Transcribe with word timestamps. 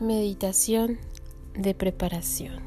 Meditación 0.00 0.98
de 1.54 1.72
preparación. 1.72 2.60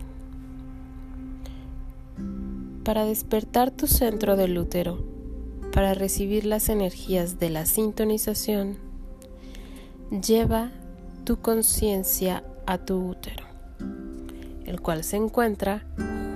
Para 2.84 3.06
despertar 3.06 3.70
tu 3.70 3.86
centro 3.86 4.36
del 4.36 4.58
útero, 4.58 5.06
para 5.72 5.94
recibir 5.94 6.48
las 6.48 6.70
energías 6.70 7.38
de 7.38 7.52
la 7.52 7.68
sintonización, 7.68 8.78
lleva 10.10 10.72
tu 11.24 11.40
conciencia 11.40 12.44
a 12.66 12.80
tu 12.80 13.10
útero, 13.10 13.46
el 14.66 14.82
cual 14.82 15.04
se 15.04 15.18
encuentra 15.18 15.86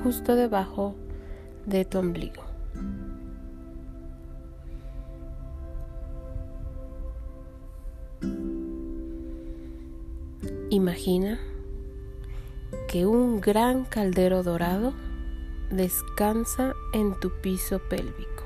justo 0.04 0.36
debajo 0.36 0.94
de 1.66 1.86
tu 1.86 1.98
ombligo. 1.98 2.43
Imagina 10.74 11.40
que 12.88 13.06
un 13.06 13.42
gran 13.42 13.86
caldero 13.86 14.42
dorado 14.42 14.96
descansa 15.70 16.74
en 16.94 17.14
tu 17.20 17.30
piso 17.30 17.78
pélvico, 17.78 18.44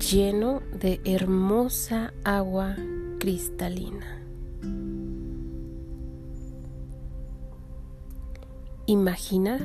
lleno 0.00 0.62
de 0.72 1.00
hermosa 1.04 2.12
agua 2.24 2.74
cristalina. 3.20 4.20
Imagina 8.86 9.60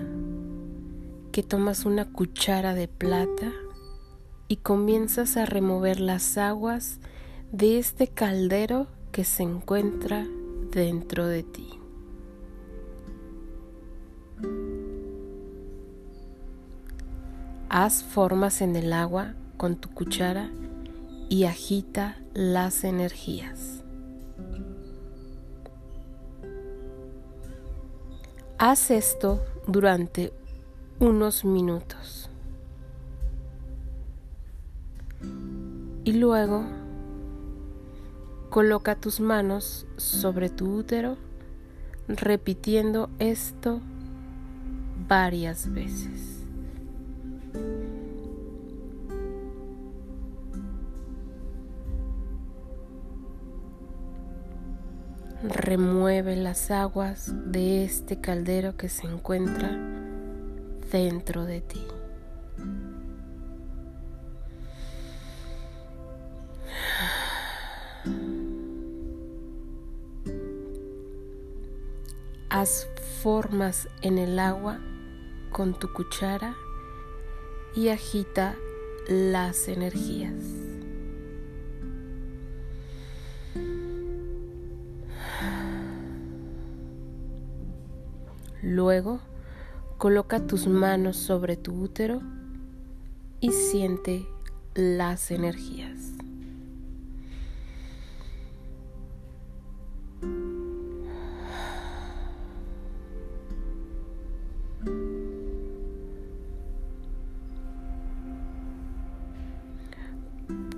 que 1.31 1.41
tomas 1.41 1.85
una 1.85 2.13
cuchara 2.13 2.75
de 2.75 2.87
plata 2.87 3.51
y 4.47 4.57
comienzas 4.57 5.37
a 5.37 5.47
remover 5.47 5.99
las 5.99 6.37
aguas 6.37 6.99
de 7.51 7.79
este 7.79 8.09
caldero 8.09 8.85
que 9.13 9.23
se 9.23 9.43
encuentra 9.43 10.25
dentro 10.71 11.27
de 11.27 11.43
ti. 11.43 11.69
Haz 17.69 18.03
formas 18.03 18.61
en 18.61 18.75
el 18.75 18.91
agua 18.91 19.35
con 19.55 19.75
tu 19.75 19.89
cuchara 19.89 20.49
y 21.29 21.43
agita 21.43 22.17
las 22.33 22.83
energías. 22.83 23.83
Haz 28.57 28.89
esto 28.89 29.45
durante 29.67 30.33
unos 30.99 31.45
minutos. 31.45 32.31
Y 36.03 36.13
luego 36.13 36.65
Coloca 38.53 38.93
tus 38.93 39.19
manos 39.19 39.87
sobre 39.97 40.47
tu 40.47 40.75
útero 40.75 41.17
repitiendo 42.07 43.09
esto 43.17 43.81
varias 45.07 45.73
veces. 45.73 46.43
Remueve 55.41 56.35
las 56.35 56.69
aguas 56.69 57.33
de 57.51 57.83
este 57.83 58.21
caldero 58.21 58.77
que 58.77 58.87
se 58.87 59.07
encuentra 59.07 59.75
dentro 60.91 61.45
de 61.45 61.61
ti. 61.61 61.81
Formas 72.63 73.89
en 74.01 74.17
el 74.17 74.39
agua 74.39 74.79
con 75.51 75.77
tu 75.77 75.91
cuchara 75.91 76.55
y 77.75 77.89
agita 77.89 78.55
las 79.09 79.67
energías. 79.67 80.33
Luego, 88.61 89.19
coloca 89.97 90.47
tus 90.47 90.67
manos 90.67 91.17
sobre 91.17 91.57
tu 91.57 91.73
útero 91.73 92.21
y 93.41 93.51
siente 93.51 94.25
las 94.73 95.31
energías. 95.31 95.82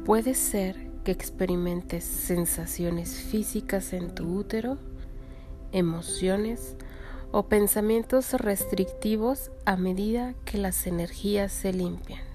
Puede 0.06 0.36
ser 0.36 0.76
que 1.04 1.12
experimentes 1.12 2.04
sensaciones 2.04 3.24
físicas 3.24 3.92
en 3.92 4.14
tu 4.14 4.38
útero, 4.38 4.78
emociones 5.72 6.76
o 7.32 7.48
pensamientos 7.48 8.34
restrictivos 8.34 9.50
a 9.66 9.78
medida 9.78 10.36
que 10.46 10.60
las 10.60 10.86
energías 10.86 11.52
se 11.52 11.74
limpian. 11.74 12.35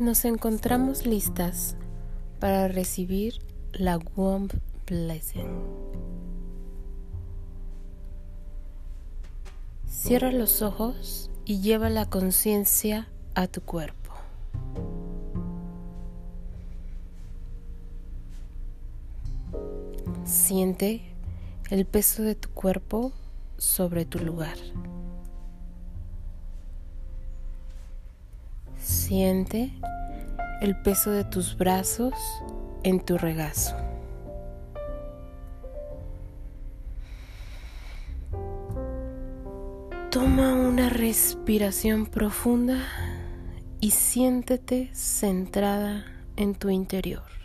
Nos 0.00 0.24
encontramos 0.24 1.06
listas 1.06 1.76
para 2.40 2.66
recibir 2.66 3.34
la 3.72 3.96
Womb 4.16 4.50
Blessing. 4.88 5.46
Cierra 9.86 10.32
los 10.32 10.62
ojos 10.62 11.30
y 11.44 11.60
lleva 11.60 11.90
la 11.90 12.10
conciencia 12.10 13.06
a 13.36 13.46
tu 13.46 13.60
cuerpo. 13.60 14.12
Siente 20.24 21.02
el 21.70 21.86
peso 21.86 22.24
de 22.24 22.34
tu 22.34 22.48
cuerpo 22.50 23.12
sobre 23.58 24.04
tu 24.06 24.18
lugar. 24.18 24.56
Siente 29.06 29.70
el 30.62 30.80
peso 30.80 31.10
de 31.10 31.24
tus 31.24 31.58
brazos 31.58 32.14
en 32.84 33.04
tu 33.04 33.18
regazo. 33.18 33.76
Toma 40.10 40.54
una 40.54 40.88
respiración 40.88 42.06
profunda 42.06 42.78
y 43.78 43.90
siéntete 43.90 44.88
centrada 44.94 46.06
en 46.36 46.54
tu 46.54 46.70
interior. 46.70 47.43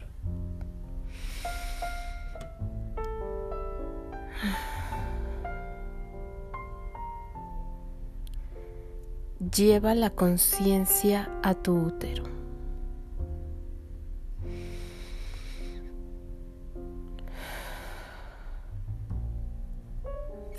Lleva 9.55 9.95
la 9.95 10.09
conciencia 10.11 11.29
a 11.41 11.55
tu 11.55 11.75
útero. 11.75 12.23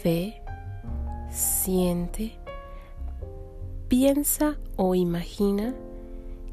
Ve, 0.03 0.43
siente, 1.31 2.39
piensa 3.89 4.57
o 4.77 4.95
imagina 4.95 5.75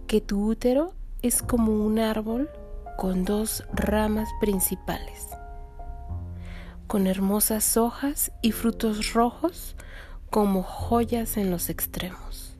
que 0.05 0.21
tu 0.21 0.47
útero 0.49 0.93
es 1.21 1.41
como 1.41 1.71
un 1.71 1.97
árbol 1.97 2.49
con 2.97 3.23
dos 3.25 3.63
ramas 3.73 4.27
principales, 4.41 5.29
con 6.87 7.07
hermosas 7.07 7.77
hojas 7.77 8.31
y 8.41 8.51
frutos 8.51 9.13
rojos 9.13 9.75
como 10.29 10.63
joyas 10.63 11.37
en 11.37 11.51
los 11.51 11.69
extremos. 11.69 12.55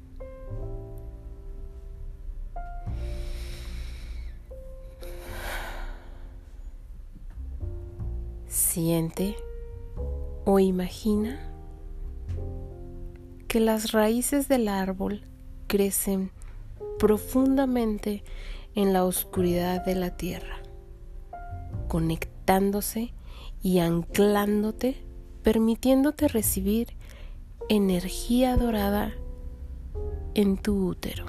Siente 8.48 9.36
o 10.46 10.60
imagina 10.60 11.40
que 13.48 13.60
las 13.60 13.92
raíces 13.92 14.48
del 14.48 14.68
árbol 14.68 15.24
crecen 15.68 16.32
profundamente 17.00 18.24
en 18.76 18.94
la 18.94 19.04
oscuridad 19.06 19.84
de 19.86 19.96
la 19.96 20.16
tierra, 20.18 20.62
conectándose 21.88 23.14
y 23.62 23.80
anclándote, 23.80 25.04
permitiéndote 25.44 26.28
recibir 26.28 26.96
energía 27.70 28.58
dorada 28.58 29.14
en 30.34 30.58
tu 30.58 30.88
útero. 30.88 31.26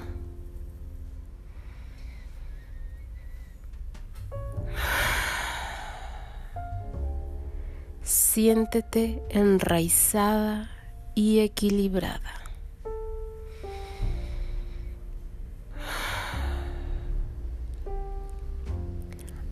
Siéntete 8.03 9.21
enraizada 9.29 10.69
y 11.15 11.39
equilibrada. 11.39 12.33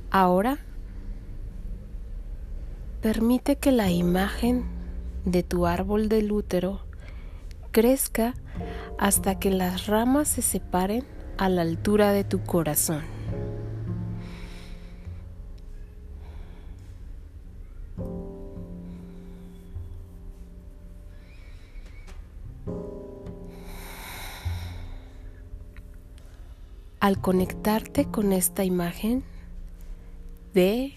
Ahora, 0.10 0.57
permite 3.01 3.57
que 3.57 3.72
la 3.72 3.92
imagen 3.92 4.76
de 5.27 5.44
tu 5.44 5.65
árbol 5.65 6.07
del 6.07 6.31
útero 6.31 6.79
crezca 7.71 8.33
hasta 8.97 9.39
que 9.39 9.51
las 9.51 9.88
ramas 9.88 10.29
se 10.29 10.41
separen 10.41 11.03
a 11.38 11.50
la 11.50 11.63
altura 11.63 12.13
de 12.13 12.24
tu 12.24 12.44
corazón. 12.44 13.03
Al 27.01 27.21
conectarte 27.21 28.06
con 28.06 28.31
esta 28.31 28.63
imagen, 28.63 29.24
ve 30.53 30.94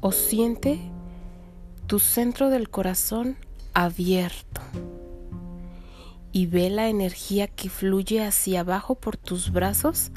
o 0.00 0.10
siente 0.10 0.80
tu 1.92 1.98
centro 1.98 2.48
del 2.48 2.70
corazón 2.70 3.36
abierto 3.74 4.62
y 6.32 6.46
ve 6.46 6.70
la 6.70 6.88
energía 6.88 7.48
que 7.48 7.68
fluye 7.68 8.24
hacia 8.24 8.60
abajo 8.60 8.94
por 8.94 9.18
tus 9.18 9.52
brazos 9.52 10.10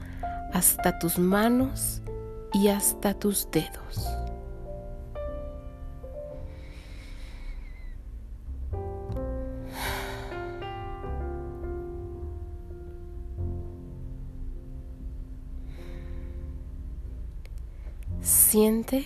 hasta 0.54 1.00
tus 1.00 1.20
manos 1.20 2.02
y 2.54 2.70
hasta 2.70 3.14
tus 3.14 3.52
dedos. 3.52 4.08
Siente 18.22 19.06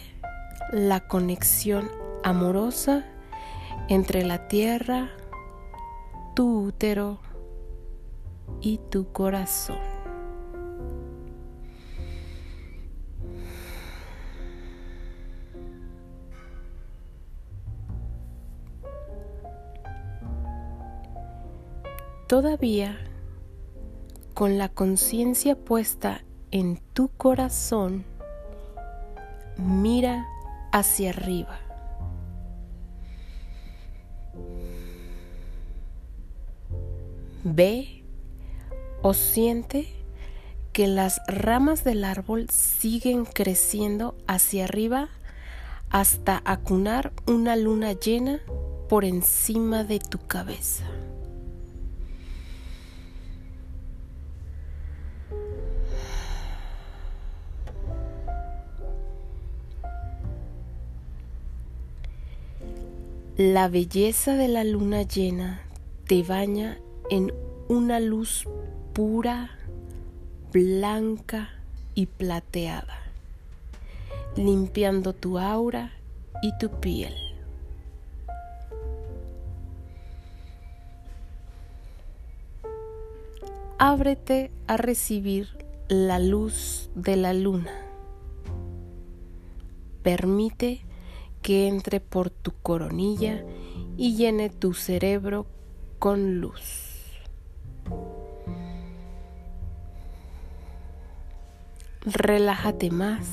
la 0.71 1.07
conexión 1.07 1.98
amorosa 2.24 3.06
entre 3.88 4.24
la 4.24 4.48
tierra, 4.48 5.10
tu 6.36 6.68
útero 6.68 7.19
y 8.62 8.80
tu 8.89 9.12
corazón. 9.12 9.77
Todavía 22.27 22.95
con 24.36 24.60
la 24.60 24.69
conciencia 24.69 25.56
puesta 25.56 26.24
en 26.51 26.80
tu 26.94 27.10
corazón, 27.10 28.06
mira 29.57 30.27
hacia 30.71 31.10
arriba. 31.10 31.69
Ve 37.44 38.03
o 39.01 39.13
siente 39.13 39.88
que 40.74 40.88
las 40.88 41.21
ramas 41.27 41.83
del 41.83 42.03
árbol 42.03 42.50
siguen 42.50 43.25
creciendo 43.25 44.15
hacia 44.27 44.65
arriba 44.65 45.09
hasta 45.89 46.41
acunar 46.45 47.12
una 47.27 47.56
luna 47.56 47.94
llena 47.94 48.39
por 48.88 49.06
encima 49.06 49.83
de 49.83 50.00
tu 50.00 50.19
cabeza. 50.19 50.86
La 63.38 63.69
belleza 63.69 64.35
de 64.35 64.50
la 64.50 64.65
luna 64.65 65.03
llena 65.03 65.62
te 66.07 66.24
baña 66.24 66.77
en 67.09 67.33
una 67.67 68.00
luz 68.00 68.47
pura, 68.94 69.51
blanca 70.51 71.50
y 71.95 72.06
plateada, 72.06 72.97
limpiando 74.35 75.13
tu 75.13 75.39
aura 75.39 75.91
y 76.41 76.57
tu 76.59 76.69
piel. 76.79 77.13
Ábrete 83.77 84.51
a 84.67 84.77
recibir 84.77 85.47
la 85.88 86.19
luz 86.19 86.89
de 86.95 87.15
la 87.15 87.33
luna. 87.33 87.71
Permite 90.03 90.81
que 91.41 91.67
entre 91.67 92.00
por 92.00 92.29
tu 92.29 92.51
coronilla 92.61 93.44
y 93.97 94.15
llene 94.15 94.50
tu 94.50 94.73
cerebro 94.73 95.45
con 95.97 96.41
luz. 96.41 96.88
Relájate 102.06 102.91
más 102.91 103.27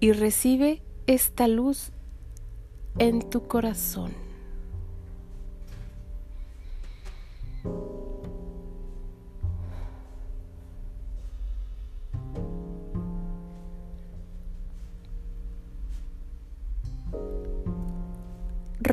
y 0.00 0.12
recibe 0.12 0.82
esta 1.06 1.48
luz 1.48 1.90
en 2.98 3.28
tu 3.28 3.46
corazón. 3.46 4.26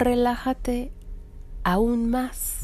relájate 0.04 0.92
aún 1.64 2.10
más. 2.10 2.63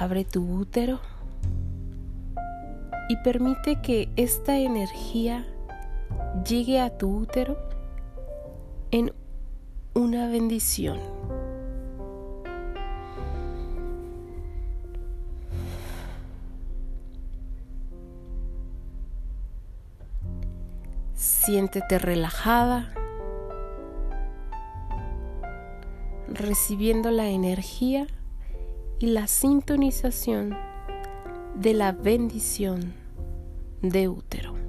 Abre 0.00 0.24
tu 0.24 0.42
útero 0.60 0.98
y 3.10 3.16
permite 3.16 3.82
que 3.82 4.08
esta 4.16 4.56
energía 4.56 5.46
llegue 6.48 6.80
a 6.80 6.96
tu 6.96 7.18
útero 7.18 7.58
en 8.92 9.12
una 9.92 10.26
bendición. 10.28 10.98
Siéntete 21.12 21.98
relajada 21.98 22.94
recibiendo 26.32 27.10
la 27.10 27.28
energía 27.28 28.06
y 29.00 29.06
la 29.06 29.26
sintonización 29.26 30.56
de 31.56 31.72
la 31.72 31.92
bendición 31.92 32.92
de 33.80 34.08
útero. 34.08 34.59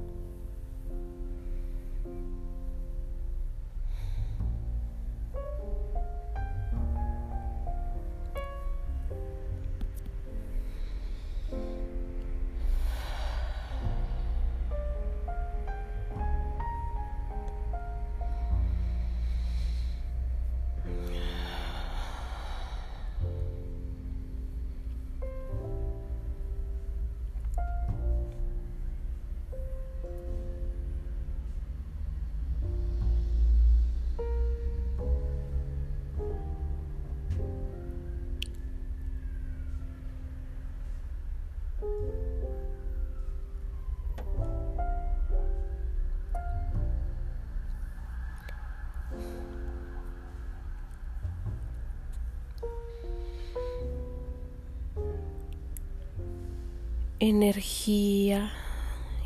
Energía 57.21 58.51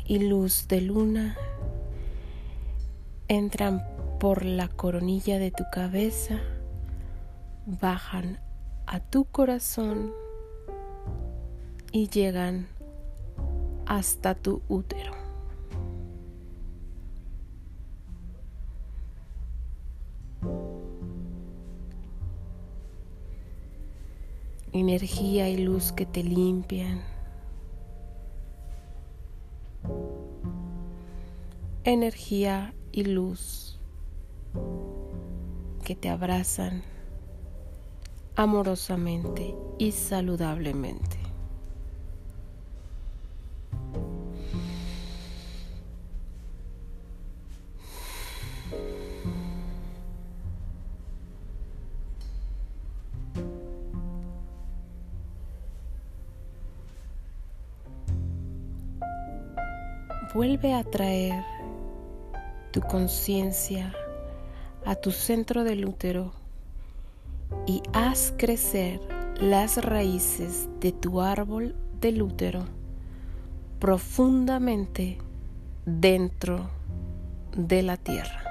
y 0.04 0.18
luz 0.18 0.68
de 0.68 0.82
luna 0.82 1.34
entran 3.26 3.88
por 4.20 4.44
la 4.44 4.68
coronilla 4.68 5.38
de 5.38 5.50
tu 5.50 5.64
cabeza, 5.72 6.38
bajan 7.64 8.38
a 8.86 9.00
tu 9.00 9.24
corazón 9.24 10.12
y 11.90 12.08
llegan 12.08 12.68
hasta 13.86 14.34
tu 14.34 14.60
útero. 14.68 15.12
Energía 24.72 25.48
y 25.48 25.56
luz 25.56 25.92
que 25.92 26.04
te 26.04 26.22
limpian. 26.22 27.15
Energía 31.88 32.74
y 32.90 33.04
luz 33.04 33.78
que 35.84 35.94
te 35.94 36.08
abrazan 36.08 36.82
amorosamente 38.34 39.54
y 39.78 39.92
saludablemente. 39.92 41.16
Vuelve 60.34 60.74
a 60.74 60.82
traer 60.82 61.55
tu 62.76 62.82
conciencia 62.82 63.94
a 64.84 64.94
tu 64.96 65.10
centro 65.10 65.64
del 65.64 65.86
útero 65.86 66.34
y 67.66 67.80
haz 67.94 68.34
crecer 68.36 69.00
las 69.40 69.82
raíces 69.82 70.68
de 70.78 70.92
tu 70.92 71.22
árbol 71.22 71.74
del 72.02 72.20
útero 72.20 72.66
profundamente 73.78 75.16
dentro 75.86 76.68
de 77.56 77.82
la 77.82 77.96
tierra. 77.96 78.42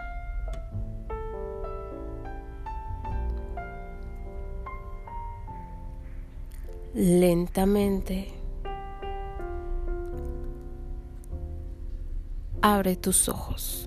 Lentamente 6.96 8.34
abre 12.64 12.96
tus 12.96 13.30
ojos. 13.30 13.85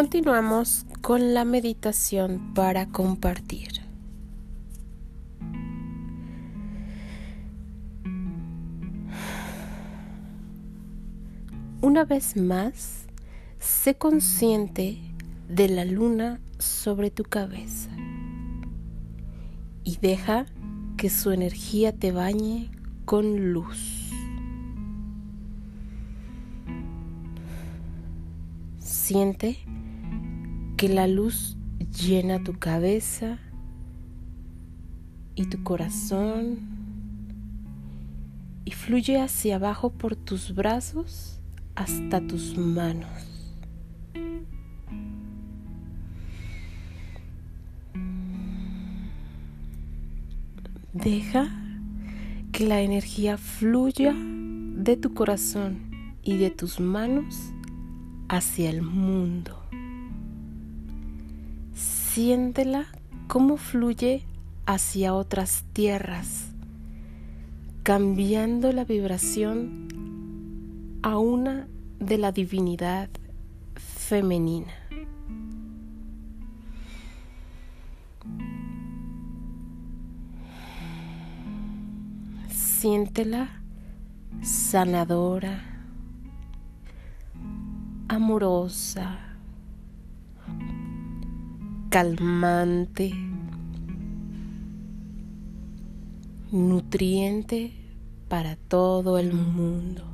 Continuamos 0.00 0.86
con 1.02 1.34
la 1.34 1.44
meditación 1.44 2.54
para 2.54 2.86
compartir. 2.86 3.82
Una 11.82 12.06
vez 12.06 12.34
más, 12.38 13.04
sé 13.58 13.94
consciente 13.96 14.96
de 15.50 15.68
la 15.68 15.84
luna 15.84 16.40
sobre 16.58 17.10
tu 17.10 17.24
cabeza 17.24 17.90
y 19.84 19.98
deja 19.98 20.46
que 20.96 21.10
su 21.10 21.30
energía 21.30 21.92
te 21.94 22.10
bañe 22.10 22.70
con 23.04 23.52
luz. 23.52 24.10
Siente 28.78 29.58
que 30.80 30.88
la 30.88 31.06
luz 31.06 31.58
llena 31.92 32.42
tu 32.42 32.58
cabeza 32.58 33.38
y 35.34 35.44
tu 35.44 35.62
corazón 35.62 36.58
y 38.64 38.70
fluye 38.70 39.20
hacia 39.20 39.56
abajo 39.56 39.90
por 39.90 40.16
tus 40.16 40.54
brazos 40.54 41.38
hasta 41.74 42.26
tus 42.26 42.56
manos. 42.56 43.10
Deja 50.94 51.50
que 52.52 52.66
la 52.66 52.80
energía 52.80 53.36
fluya 53.36 54.14
de 54.14 54.96
tu 54.96 55.12
corazón 55.12 56.16
y 56.22 56.38
de 56.38 56.48
tus 56.48 56.80
manos 56.80 57.52
hacia 58.30 58.70
el 58.70 58.80
mundo. 58.80 59.60
Siéntela 62.12 62.86
cómo 63.28 63.56
fluye 63.56 64.24
hacia 64.66 65.14
otras 65.14 65.62
tierras, 65.72 66.50
cambiando 67.84 68.72
la 68.72 68.84
vibración 68.84 69.86
a 71.02 71.18
una 71.18 71.68
de 72.00 72.18
la 72.18 72.32
divinidad 72.32 73.08
femenina. 73.76 74.72
Siéntela 82.48 83.50
sanadora, 84.42 85.62
amorosa, 88.08 89.29
calmante, 91.90 93.12
nutriente 96.52 97.72
para 98.28 98.54
todo 98.54 99.18
el 99.18 99.34
mundo. 99.34 100.04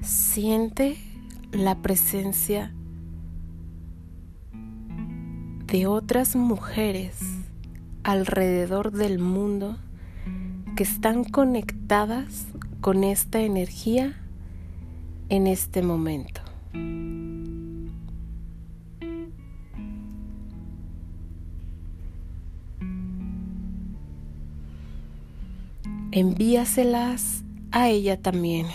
Siente 0.00 0.96
la 1.52 1.80
presencia 1.82 2.74
de 5.66 5.86
otras 5.86 6.34
mujeres 6.34 7.20
alrededor 8.02 8.90
del 8.90 9.20
mundo 9.20 9.78
que 10.80 10.84
están 10.84 11.24
conectadas 11.24 12.46
con 12.80 13.04
esta 13.04 13.38
energía 13.38 14.16
en 15.28 15.46
este 15.46 15.82
momento. 15.82 16.40
Envíaselas 26.12 27.44
a 27.72 27.90
ella 27.90 28.18
también. 28.22 28.66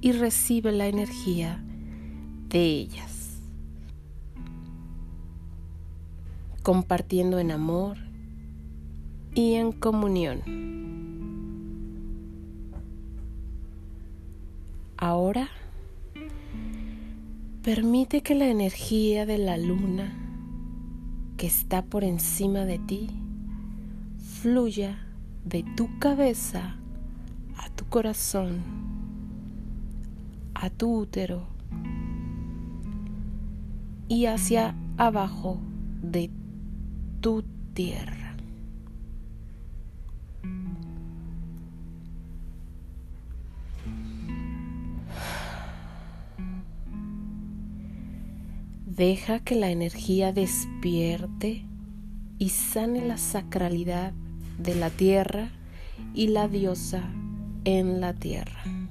Y 0.00 0.12
recibe 0.12 0.70
la 0.70 0.86
energía 0.86 1.60
de 2.48 2.60
ellas. 2.60 3.17
Compartiendo 6.68 7.38
en 7.38 7.50
amor 7.50 7.96
y 9.34 9.54
en 9.54 9.72
comunión. 9.72 10.42
Ahora, 14.98 15.48
permite 17.62 18.20
que 18.20 18.34
la 18.34 18.48
energía 18.48 19.24
de 19.24 19.38
la 19.38 19.56
luna 19.56 20.12
que 21.38 21.46
está 21.46 21.80
por 21.80 22.04
encima 22.04 22.66
de 22.66 22.78
ti 22.78 23.08
fluya 24.42 24.98
de 25.46 25.64
tu 25.74 25.98
cabeza 25.98 26.76
a 27.56 27.70
tu 27.70 27.86
corazón, 27.86 28.60
a 30.52 30.68
tu 30.68 30.98
útero 30.98 31.46
y 34.06 34.26
hacia 34.26 34.74
abajo 34.98 35.56
de 36.02 36.30
tu 37.20 37.44
tierra. 37.74 38.36
Deja 48.86 49.38
que 49.38 49.54
la 49.54 49.70
energía 49.70 50.32
despierte 50.32 51.64
y 52.38 52.48
sane 52.48 53.06
la 53.06 53.16
sacralidad 53.16 54.12
de 54.58 54.74
la 54.74 54.90
tierra 54.90 55.50
y 56.14 56.28
la 56.28 56.48
diosa 56.48 57.04
en 57.64 58.00
la 58.00 58.12
tierra. 58.12 58.87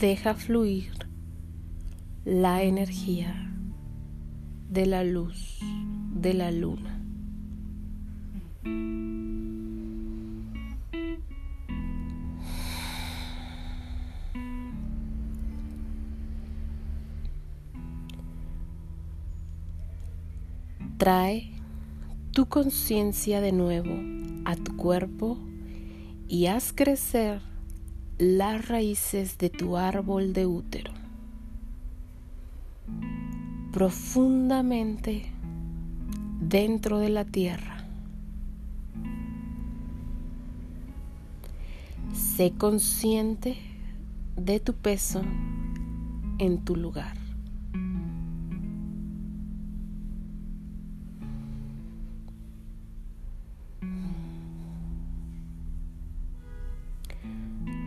Deja 0.00 0.32
fluir 0.32 0.92
la 2.24 2.62
energía 2.62 3.52
de 4.70 4.86
la 4.86 5.04
luz 5.04 5.58
de 6.14 6.32
la 6.32 6.50
luna. 6.50 6.98
Trae 20.96 21.52
tu 22.32 22.46
conciencia 22.46 23.42
de 23.42 23.52
nuevo 23.52 23.98
a 24.46 24.56
tu 24.56 24.78
cuerpo 24.78 25.36
y 26.26 26.46
haz 26.46 26.72
crecer 26.72 27.49
las 28.20 28.68
raíces 28.68 29.38
de 29.38 29.48
tu 29.48 29.78
árbol 29.78 30.34
de 30.34 30.44
útero 30.44 30.92
profundamente 33.72 35.24
dentro 36.38 36.98
de 36.98 37.08
la 37.08 37.24
tierra. 37.24 37.86
Sé 42.12 42.52
consciente 42.58 43.56
de 44.36 44.60
tu 44.60 44.74
peso 44.74 45.22
en 46.38 46.62
tu 46.62 46.76
lugar. 46.76 47.19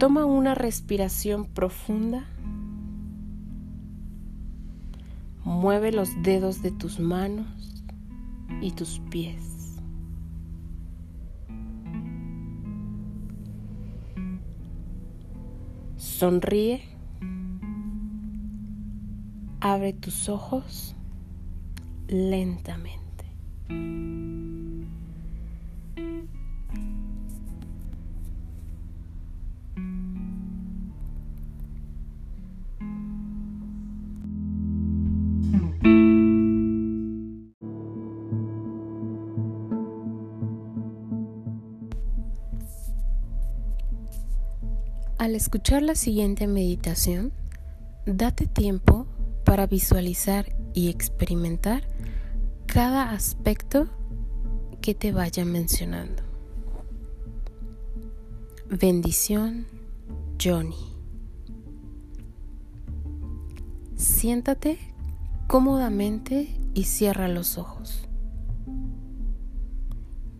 Toma 0.04 0.26
una 0.26 0.54
respiración 0.54 1.46
profunda. 1.46 2.26
Mueve 5.46 5.94
los 5.94 6.10
dedos 6.24 6.62
de 6.62 6.72
tus 6.72 7.00
manos 7.00 7.82
y 8.60 8.72
tus 8.72 9.00
pies. 9.10 9.80
Sonríe. 15.96 16.82
Abre 19.62 19.94
tus 19.94 20.28
ojos 20.28 20.98
lentamente. 22.10 23.04
Al 45.24 45.36
escuchar 45.36 45.82
la 45.84 45.96
siguiente 45.96 46.48
meditación, 46.48 47.32
date 48.06 48.46
tiempo 48.46 49.08
para 49.46 49.68
visualizar 49.68 50.54
y 50.74 50.89
experimentar 50.89 51.88
cada 52.66 53.12
aspecto 53.12 53.88
que 54.82 54.94
te 54.94 55.13
vaya 55.13 55.46
mencionando. 55.46 56.24
Bendición, 58.70 59.66
Johnny. 60.44 60.94
Siéntate 63.96 64.92
cómodamente 65.54 66.50
y 66.74 66.86
cierra 66.86 67.28
los 67.28 67.60
ojos. 67.60 68.10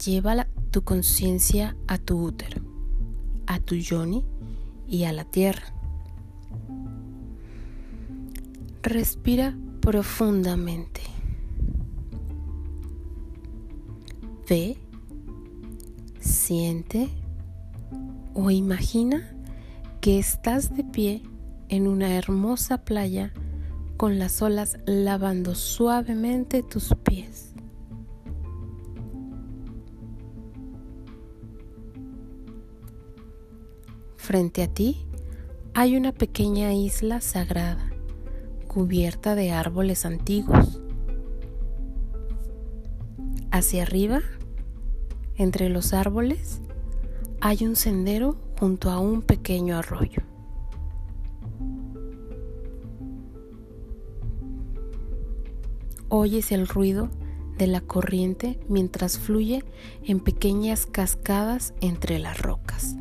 Lleva 0.04 0.48
tu 0.72 0.82
conciencia 0.82 1.78
a 1.88 2.00
tu 2.00 2.20
útero, 2.20 2.64
a 3.46 3.60
tu 3.60 3.76
Johnny 3.80 4.26
y 4.88 5.04
a 5.04 5.14
la 5.14 5.24
tierra. 5.24 5.72
Respira 8.82 9.56
profundamente. 9.82 11.02
Ve, 14.50 14.78
siente 16.22 17.08
o 18.34 18.50
imagina 18.50 19.32
que 20.02 20.18
estás 20.18 20.76
de 20.76 20.84
pie 20.84 21.22
en 21.70 21.88
una 21.88 22.16
hermosa 22.16 22.84
playa 22.84 23.32
con 23.98 24.20
las 24.20 24.42
olas 24.42 24.78
lavando 24.86 25.56
suavemente 25.56 26.64
tus 26.64 26.94
pies. 27.04 27.54
Frente 34.16 34.64
a 34.64 34.68
ti 34.68 35.06
hay 35.74 35.98
una 35.98 36.12
pequeña 36.12 36.74
isla 36.74 37.20
sagrada 37.20 37.90
cubierta 38.68 39.36
de 39.36 39.52
árboles 39.52 40.06
antiguos. 40.06 40.82
Hacia 43.52 43.84
arriba, 43.84 44.22
entre 45.36 45.70
los 45.70 45.94
árboles, 45.94 46.62
hay 47.40 47.66
un 47.66 47.76
sendero 47.76 48.36
junto 48.60 48.90
a 48.90 49.00
un 49.00 49.22
pequeño 49.22 49.78
arroyo. 49.78 50.24
Oyes 56.24 56.54
el 56.54 56.70
ruido 56.70 57.10
de 57.58 57.68
la 57.68 57.82
corriente 57.82 58.58
mientras 58.70 59.20
fluye 59.20 59.66
en 60.06 60.22
pequeñas 60.22 60.86
cascadas 60.86 61.74
entre 61.82 62.18
las 62.18 62.42
rocas. 62.42 62.96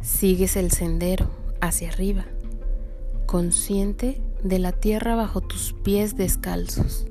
Sigues 0.00 0.54
el 0.54 0.70
sendero 0.70 1.28
hacia 1.60 1.88
arriba, 1.88 2.24
consciente 3.26 4.22
de 4.44 4.60
la 4.60 4.70
tierra 4.70 5.16
bajo 5.16 5.40
tus 5.40 5.72
pies 5.82 6.16
descalzos, 6.16 7.08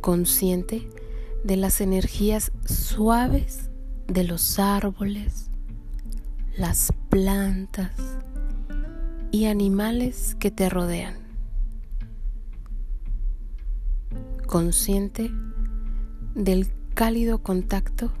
consciente 0.00 0.88
de 1.44 1.56
las 1.56 1.80
energías 1.80 2.50
suaves 2.64 3.70
de 4.08 4.24
los 4.24 4.58
árboles, 4.58 5.52
las 6.56 6.92
plantas 7.10 7.92
y 9.32 9.46
animales 9.46 10.36
que 10.38 10.50
te 10.50 10.68
rodean, 10.68 11.16
consciente 14.46 15.30
del 16.34 16.70
cálido 16.92 17.42
contacto 17.42 18.12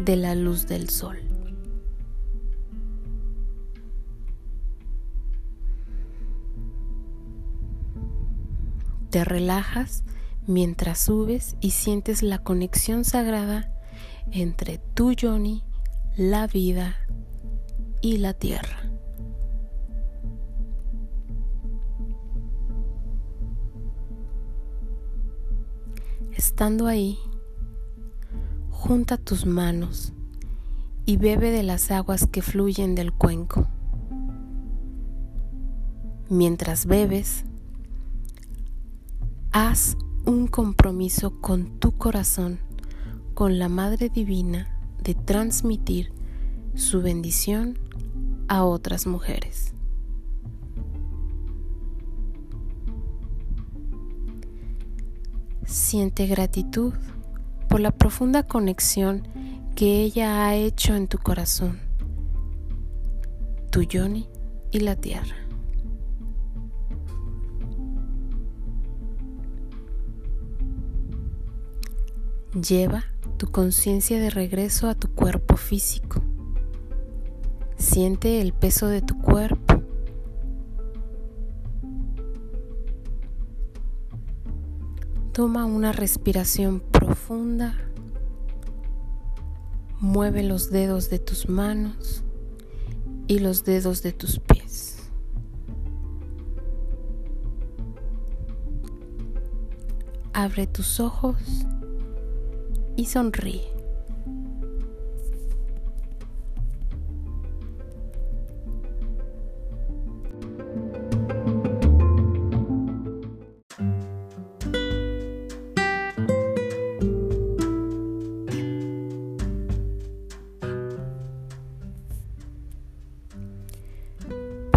de 0.00 0.16
la 0.16 0.34
luz 0.34 0.66
del 0.66 0.88
sol. 0.88 1.18
Te 9.10 9.22
relajas 9.22 10.02
mientras 10.46 10.98
subes 10.98 11.56
y 11.60 11.72
sientes 11.72 12.22
la 12.22 12.38
conexión 12.38 13.04
sagrada 13.04 13.70
entre 14.32 14.78
tu 14.94 15.14
Johnny, 15.20 15.62
la 16.16 16.46
vida 16.46 16.96
y 18.00 18.16
la 18.16 18.32
tierra. 18.32 18.93
Estando 26.46 26.88
ahí, 26.88 27.18
junta 28.70 29.16
tus 29.16 29.46
manos 29.46 30.12
y 31.06 31.16
bebe 31.16 31.50
de 31.50 31.62
las 31.62 31.90
aguas 31.90 32.26
que 32.26 32.42
fluyen 32.42 32.94
del 32.94 33.14
cuenco. 33.14 33.66
Mientras 36.28 36.84
bebes, 36.84 37.44
Haz 39.52 39.96
un 40.26 40.46
compromiso 40.46 41.40
con 41.40 41.80
tu 41.80 41.92
corazón, 41.92 42.58
con 43.32 43.58
la 43.58 43.70
Madre 43.70 44.10
Divina, 44.10 44.68
de 45.02 45.14
transmitir 45.14 46.12
su 46.74 47.00
bendición 47.00 47.78
a 48.48 48.64
otras 48.64 49.06
mujeres. 49.06 49.73
Siente 55.94 56.26
gratitud 56.26 56.92
por 57.68 57.78
la 57.78 57.92
profunda 57.92 58.42
conexión 58.42 59.28
que 59.76 60.02
ella 60.02 60.44
ha 60.44 60.56
hecho 60.56 60.96
en 60.96 61.06
tu 61.06 61.18
corazón, 61.18 61.78
tu 63.70 63.82
yoni 63.82 64.28
y 64.72 64.80
la 64.80 64.96
tierra. 64.96 65.36
Lleva 72.60 73.04
tu 73.36 73.52
conciencia 73.52 74.18
de 74.18 74.30
regreso 74.30 74.88
a 74.88 74.96
tu 74.96 75.14
cuerpo 75.14 75.56
físico. 75.56 76.20
Siente 77.76 78.40
el 78.40 78.52
peso 78.52 78.88
de 78.88 79.00
tu 79.00 79.16
cuerpo. 79.22 79.63
Toma 85.34 85.64
una 85.64 85.90
respiración 85.90 86.78
profunda. 86.78 87.76
Mueve 89.98 90.44
los 90.44 90.70
dedos 90.70 91.10
de 91.10 91.18
tus 91.18 91.48
manos 91.48 92.22
y 93.26 93.40
los 93.40 93.64
dedos 93.64 94.04
de 94.04 94.12
tus 94.12 94.38
pies. 94.38 95.10
Abre 100.32 100.68
tus 100.68 101.00
ojos 101.00 101.42
y 102.94 103.06
sonríe. 103.06 103.73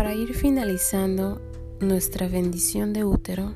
Para 0.08 0.16
ir 0.16 0.34
finalizando 0.34 1.42
nuestra 1.82 2.30
bendición 2.30 2.94
de 2.94 3.04
útero, 3.04 3.56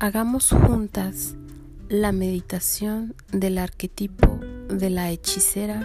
hagamos 0.00 0.50
juntas 0.50 1.36
la 1.88 2.10
meditación 2.10 3.14
del 3.30 3.58
arquetipo 3.58 4.40
de 4.68 4.90
la 4.90 5.12
hechicera 5.12 5.80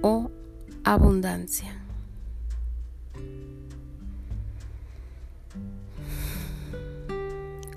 o 0.00 0.30
abundancia. 0.82 1.78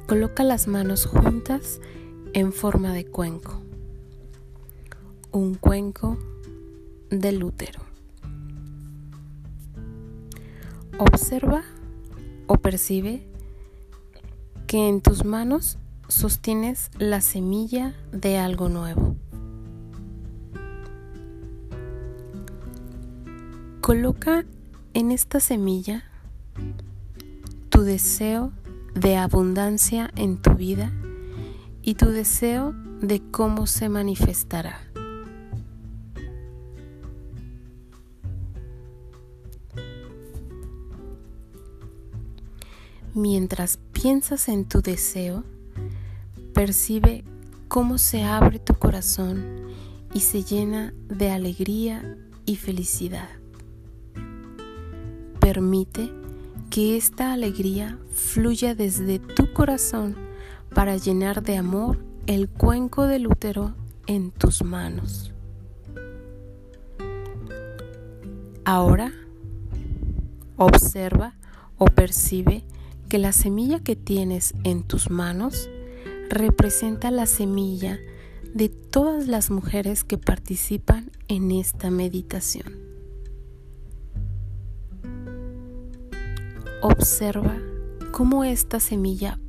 Coloca 0.05 0.45
las 0.45 0.69
manos 0.69 1.05
juntas 1.05 1.81
en 2.31 2.53
forma 2.53 2.93
de 2.93 3.05
cuenco. 3.05 3.61
Un 5.33 5.55
cuenco 5.55 6.17
del 7.09 7.43
útero. 7.43 7.86
Observa 11.27 11.61
o 12.47 12.55
percibe 12.55 13.27
que 14.65 14.87
en 14.87 15.01
tus 15.01 15.25
manos 15.25 15.77
sostienes 16.07 16.89
la 16.99 17.19
semilla 17.19 17.93
de 18.13 18.37
algo 18.37 18.69
nuevo. 18.69 19.17
Coloca 23.81 24.45
en 24.93 25.11
esta 25.11 25.41
semilla 25.41 26.05
tu 27.67 27.81
deseo 27.81 28.53
de 28.95 29.17
abundancia 29.17 30.09
en 30.15 30.41
tu 30.41 30.51
vida 30.51 30.93
y 31.81 31.95
tu 31.95 32.05
deseo 32.05 32.73
de 33.01 33.21
cómo 33.31 33.67
se 33.67 33.89
manifestará. 33.89 34.79
Mientras 43.17 43.79
piensas 43.93 44.47
en 44.47 44.65
tu 44.65 44.83
deseo, 44.83 45.43
Percibe 46.53 47.23
cómo 47.67 47.97
se 47.97 48.23
abre 48.23 48.59
tu 48.59 48.75
corazón 48.75 49.43
y 50.13 50.19
se 50.19 50.43
llena 50.43 50.93
de 51.07 51.31
alegría 51.31 52.15
y 52.45 52.57
felicidad. 52.57 53.29
Permite 55.39 56.11
que 56.69 56.95
esta 56.95 57.33
alegría 57.33 57.97
fluya 58.11 58.75
desde 58.75 59.17
tu 59.17 59.51
corazón 59.51 60.15
para 60.75 60.97
llenar 60.97 61.41
de 61.41 61.57
amor 61.57 61.99
el 62.27 62.49
cuenco 62.49 63.07
del 63.07 63.25
útero 63.25 63.73
en 64.05 64.29
tus 64.29 64.63
manos. 64.63 65.31
Ahora 68.63 69.11
observa 70.55 71.33
o 71.79 71.85
percibe 71.85 72.63
que 73.07 73.17
la 73.17 73.31
semilla 73.31 73.79
que 73.79 73.95
tienes 73.95 74.53
en 74.63 74.83
tus 74.83 75.09
manos 75.09 75.69
representa 76.29 77.11
la 77.11 77.25
semilla 77.25 77.99
de 78.53 78.69
todas 78.69 79.27
las 79.27 79.49
mujeres 79.49 80.03
que 80.03 80.17
participan 80.17 81.11
en 81.27 81.51
esta 81.51 81.89
meditación. 81.89 82.75
Observa 86.81 87.57
cómo 88.11 88.43
esta 88.43 88.79
semilla 88.79 89.39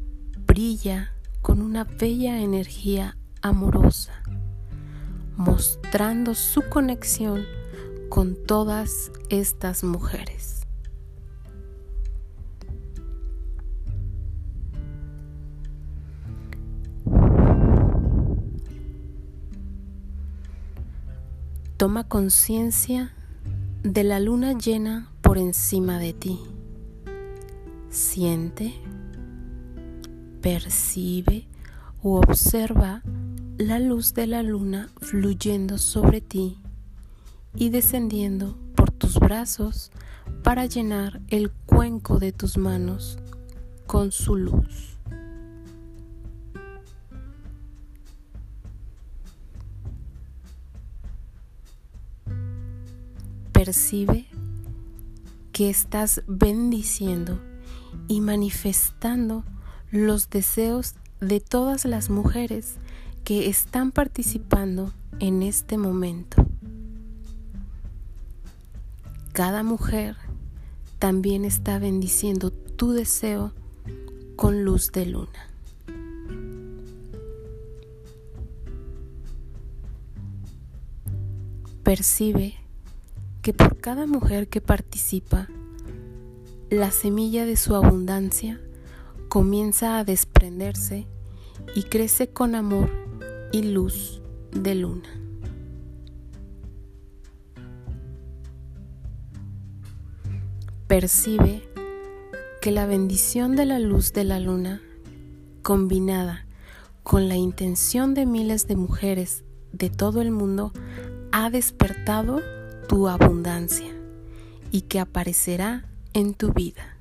brilla 0.47 1.13
con 1.43 1.61
una 1.61 1.85
bella 1.85 2.41
energía 2.41 3.17
amorosa, 3.43 4.23
mostrando 5.37 6.35
su 6.35 6.63
conexión 6.69 7.45
con 8.09 8.37
todas 8.47 9.13
estas 9.29 9.85
mujeres. 9.85 10.58
Toma 21.79 22.09
conciencia 22.09 23.13
de 23.85 24.03
la 24.03 24.19
luna 24.19 24.59
llena 24.59 25.13
por 25.21 25.39
encima 25.39 26.01
de 26.01 26.13
ti. 26.13 26.41
Siente, 27.89 28.75
percibe 30.43 31.47
o 32.03 32.19
observa 32.19 33.05
la 33.59 33.79
luz 33.79 34.13
de 34.13 34.27
la 34.27 34.43
luna 34.43 34.89
fluyendo 35.01 35.79
sobre 35.79 36.21
ti 36.21 36.59
y 37.55 37.71
descendiendo 37.71 38.59
por 38.75 38.91
tus 38.91 39.21
brazos 39.21 39.93
para 40.43 40.67
llenar 40.67 41.21
el 41.29 41.53
cuenco 41.53 42.19
de 42.19 42.33
tus 42.33 42.59
manos 42.59 43.21
con 43.87 44.11
su 44.11 44.35
luz. 44.35 44.98
Percibe 53.69 54.25
que 55.53 55.69
estás 55.69 56.23
bendiciendo 56.27 57.39
y 58.07 58.23
manifestando 58.23 59.45
los 59.91 60.31
deseos 60.31 60.95
de 61.21 61.41
todas 61.41 61.85
las 61.85 62.09
mujeres 62.09 62.77
que 63.25 63.51
están 63.51 63.93
participando 63.93 64.91
en 65.21 65.43
este 65.43 65.77
momento. 65.77 66.47
Cada 69.35 69.63
mujer 69.63 70.17
también 70.99 71.45
está 71.45 71.79
bendiciendo 71.79 72.51
tu 72.51 72.93
deseo 72.93 73.53
con 74.37 74.65
luz 74.65 74.93
de 74.93 75.05
luna. 75.05 75.51
Percibe 81.83 82.55
que 83.49 83.55
por 83.55 83.79
cada 83.79 84.07
mujer 84.07 84.49
que 84.49 84.61
participa, 84.61 85.49
la 86.69 86.91
semilla 86.91 87.47
de 87.47 87.57
su 87.57 87.75
abundancia 87.75 88.61
comienza 89.31 89.99
a 89.99 90.05
desprenderse 90.05 91.07
y 91.75 91.85
crece 91.85 92.29
con 92.29 92.55
amor 92.55 92.91
y 93.51 93.63
luz 93.63 94.21
de 94.53 94.75
luna. 94.75 95.09
Percibe 100.87 101.67
que 102.61 102.71
la 102.71 102.85
bendición 102.85 103.57
de 103.57 103.65
la 103.65 103.79
luz 103.79 104.13
de 104.13 104.25
la 104.25 104.41
luna, 104.41 104.83
combinada 105.63 106.45
con 107.03 107.31
la 107.31 107.37
intención 107.37 108.13
de 108.13 108.27
miles 108.27 108.69
de 108.69 108.77
mujeres 108.77 109.43
de 109.73 109.89
todo 109.89 110.21
el 110.21 110.33
mundo, 110.33 110.71
ha 111.33 111.49
despertado 111.49 112.43
tu 112.89 113.07
abundancia 113.07 113.95
y 114.73 114.83
que 114.83 114.99
aparecerá 114.99 115.85
en 116.15 116.35
tu 116.35 116.53
vida. 116.53 116.97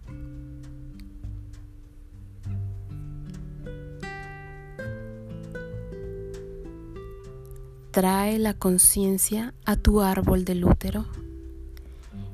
Trae 7.91 8.37
la 8.37 8.53
conciencia 8.53 9.55
a 9.65 9.75
tu 9.75 10.01
árbol 10.01 10.45
del 10.45 10.65
útero 10.65 11.05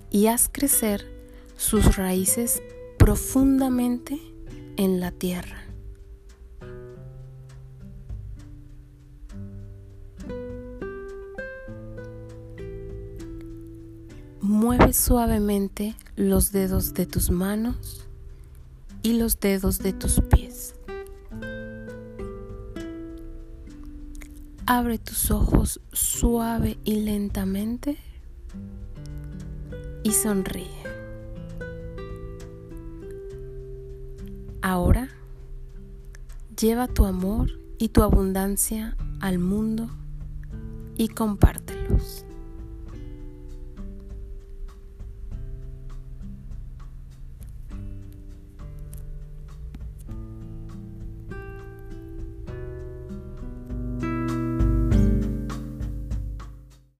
y 0.09 0.27
haz 0.27 0.49
crecer 0.51 1.07
sus 1.55 1.95
raíces 1.95 2.61
profundamente 2.97 4.19
en 4.77 4.99
la 4.99 5.11
tierra. 5.11 5.72
Mueve 14.53 14.93
suavemente 14.93 15.95
los 16.15 16.51
dedos 16.51 16.93
de 16.93 17.07
tus 17.07 17.31
manos 17.31 18.05
y 19.01 19.17
los 19.17 19.39
dedos 19.39 19.79
de 19.79 19.93
tus 19.93 20.21
pies. 20.21 20.75
Abre 24.67 24.99
tus 24.99 25.31
ojos 25.31 25.81
suave 25.91 26.77
y 26.83 26.97
lentamente 26.97 27.97
y 30.03 30.11
sonríe. 30.11 30.83
Ahora 34.61 35.09
lleva 36.55 36.87
tu 36.87 37.05
amor 37.05 37.49
y 37.79 37.89
tu 37.89 38.03
abundancia 38.03 38.95
al 39.19 39.39
mundo 39.39 39.89
y 40.95 41.07
compártelos. 41.07 42.27